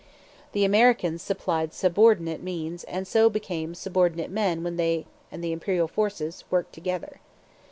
[0.53, 5.87] The Americans supplied subordinate means and so became subordinate men when they and the Imperial
[5.87, 7.19] forces worked together.